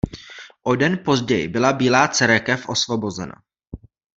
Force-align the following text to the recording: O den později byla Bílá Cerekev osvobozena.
O 0.63 0.75
den 0.77 0.97
později 1.05 1.47
byla 1.47 1.73
Bílá 1.73 2.07
Cerekev 2.07 2.69
osvobozena. 2.69 3.43